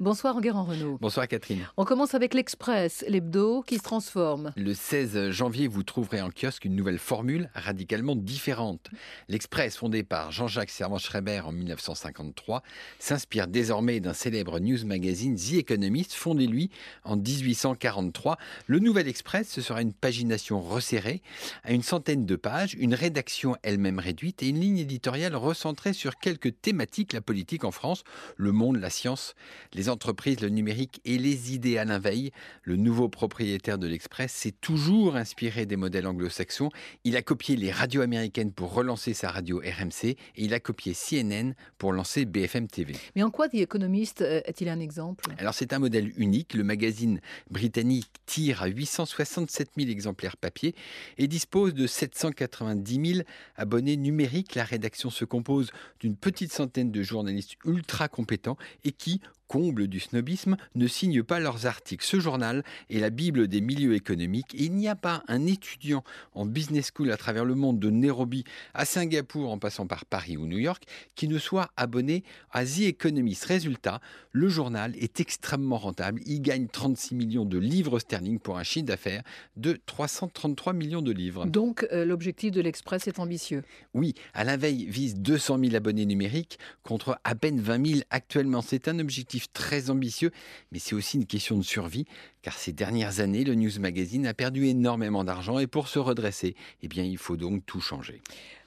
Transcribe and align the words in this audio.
Bonsoir 0.00 0.36
Enguerrand 0.36 0.64
Renault. 0.64 0.98
Bonsoir 1.00 1.28
Catherine. 1.28 1.68
On 1.76 1.84
commence 1.84 2.16
avec 2.16 2.34
l'Express, 2.34 3.04
l'hebdo 3.06 3.62
qui 3.62 3.76
se 3.76 3.82
transforme. 3.82 4.52
Le 4.56 4.74
16 4.74 5.30
janvier, 5.30 5.68
vous 5.68 5.84
trouverez 5.84 6.20
en 6.20 6.30
kiosque 6.30 6.64
une 6.64 6.74
nouvelle 6.74 6.98
formule 6.98 7.48
radicalement 7.54 8.16
différente. 8.16 8.90
L'Express, 9.28 9.76
fondé 9.76 10.02
par 10.02 10.32
Jean-Jacques 10.32 10.70
Servan-Schreiber 10.70 11.42
en 11.44 11.52
1953, 11.52 12.64
s'inspire 12.98 13.46
désormais 13.46 14.00
d'un 14.00 14.14
célèbre 14.14 14.58
news 14.58 14.84
magazine 14.84 15.36
The 15.36 15.58
Economist, 15.58 16.12
fondé 16.14 16.48
lui 16.48 16.70
en 17.04 17.16
1843. 17.16 18.36
Le 18.66 18.80
Nouvel 18.80 19.06
Express, 19.06 19.48
ce 19.48 19.60
sera 19.60 19.80
une 19.80 19.92
pagination 19.92 20.60
resserrée 20.60 21.22
à 21.62 21.72
une 21.72 21.84
centaine 21.84 22.26
de 22.26 22.34
pages, 22.34 22.74
une 22.74 22.94
rédaction 22.94 23.56
elle-même 23.62 24.00
réduite 24.00 24.42
et 24.42 24.48
une 24.48 24.58
ligne 24.58 24.78
éditoriale 24.78 25.36
recentrée 25.36 25.92
sur 25.92 26.18
quelques 26.18 26.60
thématiques, 26.60 27.12
la 27.12 27.20
politique 27.20 27.62
en 27.62 27.70
France, 27.70 28.02
le 28.36 28.50
monde, 28.50 28.80
la 28.80 28.90
science, 28.90 29.36
les 29.72 29.83
entreprises, 29.88 30.40
le 30.40 30.48
numérique 30.48 31.00
et 31.04 31.18
les 31.18 31.54
idées. 31.54 31.78
Alain 31.78 31.98
Veil, 31.98 32.30
le 32.62 32.76
nouveau 32.76 33.08
propriétaire 33.08 33.78
de 33.78 33.86
l'Express, 33.86 34.32
s'est 34.32 34.54
toujours 34.60 35.16
inspiré 35.16 35.66
des 35.66 35.76
modèles 35.76 36.06
anglo-saxons. 36.06 36.70
Il 37.04 37.16
a 37.16 37.22
copié 37.22 37.56
les 37.56 37.70
radios 37.70 38.02
américaines 38.02 38.52
pour 38.52 38.72
relancer 38.72 39.14
sa 39.14 39.30
radio 39.30 39.58
RMC 39.58 40.04
et 40.04 40.18
il 40.36 40.54
a 40.54 40.60
copié 40.60 40.94
CNN 40.94 41.52
pour 41.78 41.92
lancer 41.92 42.24
BFM 42.24 42.68
TV. 42.68 42.94
Mais 43.16 43.22
en 43.22 43.30
quoi 43.30 43.48
The 43.48 43.54
Economist 43.54 44.22
euh, 44.22 44.40
est-il 44.44 44.68
un 44.68 44.80
exemple? 44.80 45.24
Alors 45.38 45.54
c'est 45.54 45.72
un 45.72 45.78
modèle 45.78 46.12
unique. 46.16 46.54
Le 46.54 46.64
magazine 46.64 47.20
britannique 47.50 48.10
tire 48.26 48.62
à 48.62 48.66
867 48.66 49.70
000 49.76 49.90
exemplaires 49.90 50.36
papier 50.36 50.74
et 51.18 51.28
dispose 51.28 51.74
de 51.74 51.86
790 51.86 53.12
000 53.14 53.26
abonnés 53.56 53.96
numériques. 53.96 54.54
La 54.54 54.64
rédaction 54.64 55.10
se 55.10 55.24
compose 55.24 55.70
d'une 56.00 56.16
petite 56.16 56.52
centaine 56.52 56.90
de 56.90 57.02
journalistes 57.02 57.54
ultra 57.64 58.08
compétents 58.08 58.56
et 58.84 58.92
qui, 58.92 59.20
comble 59.48 59.86
du 59.88 60.00
snobisme, 60.00 60.56
ne 60.74 60.86
signent 60.86 61.22
pas 61.22 61.40
leurs 61.40 61.66
articles. 61.66 62.04
Ce 62.04 62.20
journal 62.20 62.64
est 62.90 62.98
la 62.98 63.10
Bible 63.10 63.48
des 63.48 63.60
milieux 63.60 63.94
économiques 63.94 64.54
et 64.54 64.64
il 64.64 64.72
n'y 64.72 64.88
a 64.88 64.96
pas 64.96 65.22
un 65.28 65.46
étudiant 65.46 66.04
en 66.34 66.46
business 66.46 66.90
school 66.94 67.10
à 67.10 67.16
travers 67.16 67.44
le 67.44 67.54
monde 67.54 67.78
de 67.78 67.90
Nairobi 67.90 68.44
à 68.72 68.84
Singapour 68.84 69.50
en 69.50 69.58
passant 69.58 69.86
par 69.86 70.04
Paris 70.04 70.36
ou 70.36 70.46
New 70.46 70.58
York 70.58 70.84
qui 71.14 71.28
ne 71.28 71.38
soit 71.38 71.70
abonné 71.76 72.24
à 72.50 72.64
The 72.64 72.80
Economist. 72.80 73.44
Résultat, 73.44 74.00
le 74.32 74.48
journal 74.48 74.94
est 74.96 75.20
extrêmement 75.20 75.78
rentable. 75.78 76.20
Il 76.26 76.40
gagne 76.40 76.66
36 76.66 77.14
millions 77.14 77.44
de 77.44 77.58
livres 77.58 77.98
sterling 77.98 78.38
pour 78.38 78.58
un 78.58 78.62
chiffre 78.62 78.86
d'affaires 78.86 79.22
de 79.56 79.78
333 79.86 80.72
millions 80.72 81.02
de 81.02 81.12
livres. 81.12 81.46
Donc 81.46 81.86
euh, 81.92 82.04
l'objectif 82.04 82.50
de 82.50 82.60
l'Express 82.60 83.06
est 83.08 83.18
ambitieux. 83.18 83.62
Oui, 83.92 84.14
à 84.32 84.44
la 84.44 84.56
veille 84.56 84.86
vise 84.86 85.16
200 85.16 85.58
000 85.58 85.74
abonnés 85.74 86.06
numériques 86.06 86.58
contre 86.82 87.18
à 87.24 87.34
peine 87.34 87.60
20 87.60 87.86
000 87.86 88.00
actuellement. 88.10 88.62
C'est 88.62 88.88
un 88.88 88.98
objectif 88.98 89.33
très 89.52 89.90
ambitieux, 89.90 90.30
mais 90.72 90.78
c'est 90.78 90.94
aussi 90.94 91.16
une 91.16 91.26
question 91.26 91.56
de 91.56 91.62
survie, 91.62 92.06
car 92.42 92.58
ces 92.58 92.72
dernières 92.72 93.20
années, 93.20 93.44
le 93.44 93.54
News 93.54 93.78
Magazine 93.80 94.26
a 94.26 94.34
perdu 94.34 94.66
énormément 94.66 95.24
d'argent 95.24 95.58
et 95.58 95.66
pour 95.66 95.88
se 95.88 95.98
redresser, 95.98 96.54
eh 96.82 96.88
bien, 96.88 97.04
il 97.04 97.18
faut 97.18 97.36
donc 97.36 97.64
tout 97.66 97.80
changer. 97.80 98.20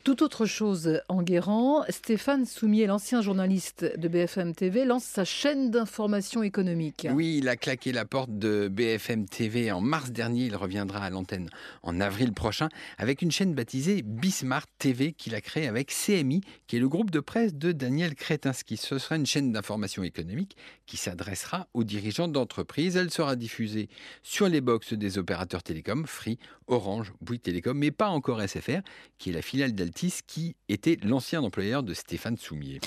Tout 0.07 0.23
autre 0.23 0.45
chose 0.45 1.01
en 1.09 1.21
Guérant, 1.21 1.83
Stéphane 1.89 2.45
Soumier, 2.45 2.87
l'ancien 2.87 3.21
journaliste 3.21 3.83
de 3.97 4.07
BFM 4.07 4.55
TV, 4.55 4.85
lance 4.85 5.03
sa 5.03 5.25
chaîne 5.25 5.69
d'information 5.69 6.43
économique. 6.43 7.05
Oui, 7.11 7.39
il 7.39 7.49
a 7.49 7.57
claqué 7.57 7.91
la 7.91 8.05
porte 8.05 8.29
de 8.31 8.69
BFM 8.69 9.25
TV 9.25 9.69
en 9.69 9.81
mars 9.81 10.11
dernier. 10.11 10.45
Il 10.45 10.55
reviendra 10.55 10.99
à 11.03 11.09
l'antenne 11.09 11.49
en 11.83 11.99
avril 11.99 12.31
prochain 12.31 12.69
avec 12.97 13.21
une 13.21 13.31
chaîne 13.31 13.53
baptisée 13.53 14.01
Bismart 14.01 14.67
TV 14.79 15.11
qu'il 15.11 15.35
a 15.35 15.41
créée 15.41 15.67
avec 15.67 15.91
CMI, 15.91 16.39
qui 16.67 16.77
est 16.77 16.79
le 16.79 16.87
groupe 16.87 17.11
de 17.11 17.19
presse 17.19 17.53
de 17.53 17.73
Daniel 17.73 18.15
Kretinsky. 18.15 18.77
Ce 18.77 18.99
sera 18.99 19.17
une 19.17 19.25
chaîne 19.25 19.51
d'information 19.51 20.03
économique 20.03 20.55
qui 20.85 20.95
s'adressera 20.95 21.67
aux 21.73 21.83
dirigeants 21.83 22.29
d'entreprises. 22.29 22.95
Elle 22.95 23.11
sera 23.11 23.35
diffusée 23.35 23.89
sur 24.23 24.47
les 24.47 24.61
box 24.61 24.93
des 24.93 25.17
opérateurs 25.17 25.63
télécoms, 25.63 26.05
Free, 26.07 26.39
Orange, 26.67 27.11
Bouygues 27.19 27.41
Télécom, 27.41 27.77
mais 27.77 27.91
pas 27.91 28.07
encore 28.07 28.41
SFR, 28.41 28.79
qui 29.17 29.31
est 29.31 29.33
la 29.33 29.41
filiale 29.41 29.73
qui 30.25 30.55
était 30.69 30.97
l'ancien 31.03 31.41
employeur 31.41 31.81
de 31.81 31.93
Stéphane 31.93 32.37
Soumier. 32.37 32.79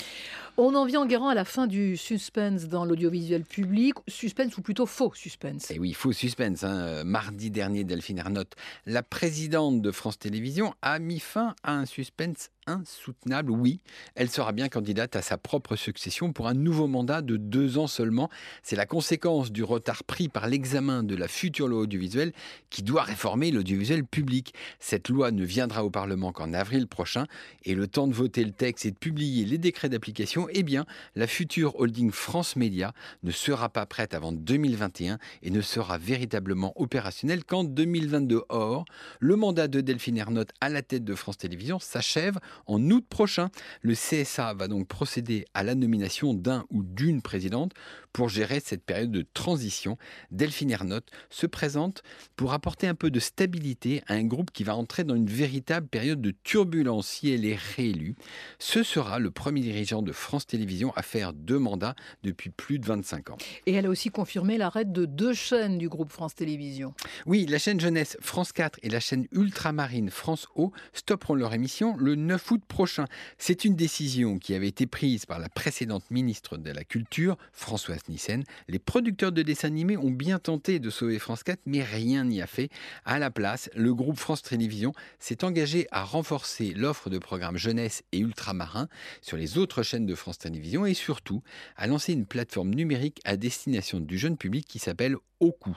On 0.57 0.75
en 0.75 0.85
vient 0.85 1.01
en 1.01 1.05
guérant 1.05 1.29
à 1.29 1.35
la 1.35 1.45
fin 1.45 1.67
du 1.67 1.97
suspense 1.97 2.67
dans 2.67 2.85
l'audiovisuel 2.85 3.43
public. 3.43 3.95
Suspense 4.07 4.57
ou 4.57 4.61
plutôt 4.61 4.85
faux 4.85 5.11
suspense? 5.13 5.71
Et 5.71 5.75
eh 5.75 5.79
oui, 5.79 5.93
faux 5.93 6.13
suspense. 6.13 6.63
Hein. 6.63 7.03
Mardi 7.03 7.51
dernier, 7.51 7.83
Delphine 7.83 8.19
Ernotte, 8.19 8.53
la 8.85 9.03
présidente 9.03 9.81
de 9.81 9.91
France 9.91 10.19
Télévisions, 10.19 10.73
a 10.81 10.99
mis 10.99 11.19
fin 11.19 11.55
à 11.63 11.73
un 11.73 11.85
suspense 11.85 12.49
insoutenable. 12.67 13.51
Oui, 13.51 13.79
elle 14.15 14.29
sera 14.29 14.51
bien 14.51 14.69
candidate 14.69 15.15
à 15.15 15.21
sa 15.21 15.37
propre 15.37 15.75
succession 15.75 16.33
pour 16.33 16.47
un 16.47 16.53
nouveau 16.53 16.87
mandat 16.87 17.21
de 17.21 17.37
deux 17.37 17.77
ans 17.77 17.87
seulement. 17.87 18.29
C'est 18.63 18.75
la 18.75 18.85
conséquence 18.85 19.51
du 19.51 19.63
retard 19.63 20.03
pris 20.03 20.29
par 20.29 20.47
l'examen 20.47 21.03
de 21.03 21.15
la 21.15 21.27
future 21.27 21.67
loi 21.67 21.81
audiovisuelle 21.81 22.33
qui 22.69 22.83
doit 22.83 23.03
réformer 23.03 23.51
l'audiovisuel 23.51 24.05
public. 24.05 24.53
Cette 24.79 25.09
loi 25.09 25.31
ne 25.31 25.43
viendra 25.43 25.83
au 25.83 25.89
Parlement 25.89 26.31
qu'en 26.31 26.53
avril 26.53 26.87
prochain 26.87 27.25
et 27.63 27.75
le 27.75 27.87
temps 27.87 28.07
de 28.07 28.13
voter 28.13 28.43
le 28.43 28.51
texte 28.51 28.85
et 28.85 28.91
de 28.91 28.97
publier 28.97 29.45
les 29.45 29.57
décrets 29.57 29.89
d'application, 29.89 30.47
eh 30.51 30.63
bien, 30.63 30.85
la 31.15 31.27
future 31.27 31.79
holding 31.79 32.11
France 32.11 32.55
Média 32.55 32.93
ne 33.23 33.31
sera 33.31 33.69
pas 33.69 33.85
prête 33.85 34.13
avant 34.13 34.31
2021 34.31 35.17
et 35.43 35.49
ne 35.49 35.61
sera 35.61 35.97
véritablement 35.97 36.73
opérationnelle 36.79 37.43
qu'en 37.43 37.63
2022. 37.63 38.43
Or, 38.49 38.85
le 39.19 39.35
mandat 39.35 39.67
de 39.67 39.81
Delphine 39.81 40.17
Ernotte 40.17 40.51
à 40.61 40.69
la 40.69 40.81
tête 40.81 41.03
de 41.03 41.15
France 41.15 41.37
Télévisions 41.37 41.79
s'achève 41.79 42.39
en 42.67 42.81
août 42.89 43.05
prochain. 43.09 43.49
Le 43.81 43.93
CSA 43.93 44.53
va 44.53 44.67
donc 44.67 44.87
procéder 44.87 45.45
à 45.53 45.63
la 45.63 45.75
nomination 45.75 46.33
d'un 46.33 46.65
ou 46.69 46.83
d'une 46.83 47.21
présidente 47.21 47.73
pour 48.13 48.29
gérer 48.29 48.59
cette 48.59 48.83
période 48.83 49.11
de 49.11 49.25
transition. 49.33 49.97
Delphine 50.31 50.71
Ernotte 50.71 51.09
se 51.29 51.45
présente 51.45 52.03
pour 52.35 52.53
apporter 52.53 52.87
un 52.87 52.95
peu 52.95 53.09
de 53.09 53.19
stabilité 53.19 54.03
à 54.07 54.13
un 54.13 54.23
groupe 54.23 54.51
qui 54.51 54.63
va 54.63 54.75
entrer 54.75 55.03
dans 55.03 55.15
une 55.15 55.29
véritable 55.29 55.87
période 55.87 56.21
de 56.21 56.33
turbulence 56.43 57.07
si 57.07 57.31
elle 57.31 57.45
est 57.45 57.59
réélue. 57.75 58.15
Ce 58.59 58.83
sera 58.83 59.19
le 59.19 59.31
premier 59.31 59.61
dirigeant 59.61 60.01
de 60.01 60.11
France 60.11 60.47
Télévisions 60.47 60.93
à 60.95 61.01
faire 61.01 61.33
deux 61.33 61.59
mandats 61.59 61.95
depuis 62.23 62.49
plus 62.49 62.79
de 62.79 62.85
25 62.85 63.31
ans. 63.31 63.37
Et 63.65 63.73
elle 63.73 63.85
a 63.85 63.89
aussi 63.89 64.09
confirmé 64.09 64.57
l'arrêt 64.57 64.85
de 64.85 65.05
deux 65.05 65.33
chaînes 65.33 65.77
du 65.77 65.89
groupe 65.89 66.11
France 66.11 66.35
Télévisions. 66.35 66.93
Oui, 67.25 67.45
la 67.45 67.59
chaîne 67.59 67.79
jeunesse 67.79 68.17
France 68.21 68.51
4 68.51 68.79
et 68.83 68.89
la 68.89 68.99
chaîne 68.99 69.27
ultramarine 69.31 70.09
France 70.09 70.47
O 70.55 70.71
stopperont 70.93 71.35
leur 71.35 71.53
émission 71.53 71.95
le 71.97 72.15
9 72.15 72.40
août 72.49 72.61
prochain. 72.67 73.05
C'est 73.37 73.65
une 73.65 73.75
décision 73.75 74.39
qui 74.39 74.53
avait 74.53 74.67
été 74.67 74.87
prise 74.87 75.25
par 75.25 75.39
la 75.39 75.49
précédente 75.49 76.09
ministre 76.09 76.57
de 76.57 76.71
la 76.71 76.83
Culture, 76.83 77.37
Françoise 77.51 78.01
Nissen. 78.09 78.43
Les 78.67 78.79
producteurs 78.79 79.31
de 79.31 79.41
dessins 79.41 79.67
animés 79.67 79.97
ont 79.97 80.09
bien 80.09 80.39
tenté 80.39 80.79
de 80.79 80.89
sauver 80.89 81.19
France 81.19 81.43
4, 81.43 81.59
mais 81.65 81.83
rien 81.83 82.23
n'y 82.23 82.41
a 82.41 82.47
fait. 82.47 82.69
À 83.05 83.19
la 83.19 83.31
place, 83.31 83.69
le 83.75 83.93
groupe 83.93 84.17
France 84.17 84.41
Télévisions 84.41 84.93
s'est 85.19 85.43
engagé 85.43 85.87
à 85.91 86.03
renforcer 86.03 86.73
l'offre 86.73 87.09
de 87.09 87.19
programmes 87.19 87.57
jeunesse 87.57 88.03
et 88.11 88.19
ultramarins 88.19 88.87
sur 89.21 89.37
les 89.37 89.57
autres 89.57 89.83
chaînes 89.83 90.05
de 90.05 90.15
France 90.15 90.39
Télévisions 90.39 90.85
et 90.85 90.93
surtout 90.93 91.43
à 91.75 91.87
lancer 91.87 92.13
une 92.13 92.25
plateforme 92.25 92.73
numérique 92.73 93.19
à 93.25 93.37
destination 93.37 93.99
du 93.99 94.17
jeune 94.17 94.37
public 94.37 94.65
qui 94.67 94.79
s'appelle 94.79 95.17
au 95.41 95.57
Il 95.65 95.73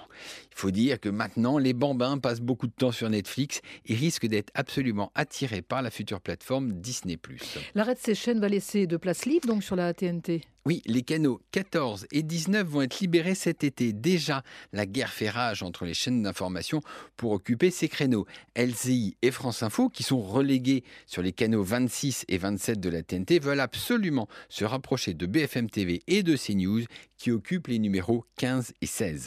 faut 0.55 0.71
dire 0.71 1.01
que 1.01 1.09
maintenant, 1.09 1.59
les 1.59 1.73
bambins 1.73 2.19
passent 2.19 2.41
beaucoup 2.41 2.67
de 2.67 2.73
temps 2.73 2.93
sur 2.93 3.09
Netflix 3.09 3.63
et 3.87 3.95
risquent 3.95 4.27
d'être 4.27 4.53
absolument 4.55 5.11
attirés 5.15 5.63
par 5.63 5.83
la 5.83 5.91
future 5.91 6.21
plateforme 6.21 6.54
Disney+. 6.61 7.19
L'arrêt 7.75 7.95
de 7.95 8.01
ces 8.01 8.15
chaînes 8.15 8.41
va 8.41 8.49
laisser 8.49 8.87
de 8.87 8.97
place 8.97 9.27
libre 9.27 9.49
donc 9.49 9.63
sur 9.63 9.77
la 9.77 9.93
TNT 9.95 10.43
oui, 10.67 10.81
les 10.87 11.03
canaux 11.03 11.43
14 11.51 12.07
et 12.11 12.23
19 12.23 12.67
vont 12.67 12.81
être 12.81 12.99
libérés 13.01 13.35
cet 13.35 13.65
été. 13.65 13.93
Déjà, 13.93 14.43
la 14.73 14.87
guerre 14.87 15.13
fait 15.13 15.29
rage 15.29 15.63
entre 15.63 15.85
les 15.85 15.93
chaînes 15.93 16.23
d'information 16.23 16.81
pour 17.19 17.33
occuper 17.33 17.71
ces 17.71 17.87
créneaux. 17.87 18.25
LCI 18.57 19.15
et 19.21 19.31
France 19.31 19.63
Info, 19.63 19.91
qui 19.91 20.03
sont 20.03 20.23
relégués 20.23 20.83
sur 21.05 21.21
les 21.21 21.33
canaux 21.33 21.63
26 21.63 22.25
et 22.29 22.39
27 22.39 22.81
de 22.81 22.89
la 22.89 23.03
TNT, 23.03 23.41
veulent 23.41 23.61
absolument 23.61 24.27
se 24.49 24.65
rapprocher 24.65 25.13
de 25.13 25.27
BFM 25.27 25.69
TV 25.69 26.01
et 26.07 26.23
de 26.23 26.35
CNews, 26.35 26.85
qui 27.19 27.31
occupent 27.31 27.67
les 27.67 27.79
numéros 27.79 28.25
15 28.39 28.73
et 28.81 28.87
16. 28.87 29.27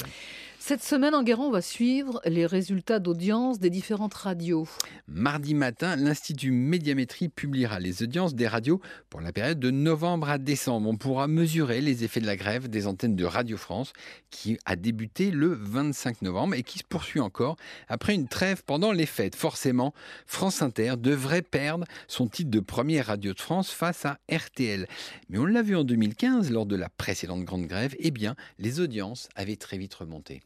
Cette 0.67 0.83
semaine, 0.83 1.15
en 1.15 1.23
Guérant, 1.23 1.45
on 1.45 1.51
va 1.51 1.61
suivre 1.61 2.19
les 2.25 2.45
résultats 2.45 2.99
d'audience 2.99 3.57
des 3.57 3.69
différentes 3.69 4.13
radios. 4.13 4.67
Mardi 5.07 5.53
matin, 5.53 5.95
l'Institut 5.95 6.51
Médiamétrie 6.51 7.29
publiera 7.29 7.79
les 7.79 8.03
audiences 8.03 8.35
des 8.35 8.49
radios 8.49 8.81
pour 9.09 9.21
la 9.21 9.31
période 9.31 9.61
de 9.61 9.71
novembre 9.71 10.29
à 10.29 10.37
décembre. 10.37 10.89
On 10.89 10.97
pourra 10.97 11.29
mesurer 11.29 11.79
les 11.79 12.03
effets 12.03 12.19
de 12.19 12.25
la 12.25 12.35
grève 12.35 12.67
des 12.67 12.85
antennes 12.85 13.15
de 13.15 13.23
Radio 13.23 13.55
France 13.55 13.93
qui 14.29 14.59
a 14.65 14.75
débuté 14.75 15.31
le 15.31 15.53
25 15.53 16.21
novembre 16.21 16.55
et 16.55 16.63
qui 16.63 16.79
se 16.79 16.83
poursuit 16.83 17.21
encore 17.21 17.55
après 17.87 18.13
une 18.13 18.27
trêve 18.27 18.63
pendant 18.65 18.91
les 18.91 19.05
fêtes. 19.05 19.37
Forcément, 19.37 19.93
France 20.25 20.61
Inter 20.61 20.95
devrait 20.97 21.43
perdre 21.43 21.85
son 22.09 22.27
titre 22.27 22.51
de 22.51 22.59
première 22.59 23.05
radio 23.05 23.31
de 23.31 23.39
France 23.39 23.71
face 23.71 24.05
à 24.05 24.19
RTL. 24.29 24.85
Mais 25.29 25.37
on 25.37 25.45
l'a 25.45 25.61
vu 25.61 25.77
en 25.77 25.85
2015 25.85 26.51
lors 26.51 26.65
de 26.65 26.75
la 26.75 26.89
précédente 26.89 27.45
grande 27.45 27.67
grève, 27.67 27.95
eh 27.99 28.11
bien, 28.11 28.35
les 28.59 28.81
audiences 28.81 29.29
avaient 29.37 29.55
très 29.55 29.77
vite 29.77 29.93
remonté. 29.93 30.41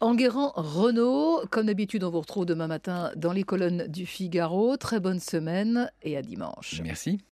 Enguerrand 0.00 0.52
Renault, 0.56 1.42
comme 1.50 1.66
d'habitude, 1.66 2.02
on 2.02 2.10
vous 2.10 2.20
retrouve 2.20 2.44
demain 2.44 2.66
matin 2.66 3.12
dans 3.14 3.32
les 3.32 3.44
colonnes 3.44 3.86
du 3.86 4.04
Figaro. 4.04 4.76
Très 4.76 4.98
bonne 4.98 5.20
semaine 5.20 5.90
et 6.02 6.16
à 6.16 6.22
dimanche. 6.22 6.80
Merci. 6.82 7.20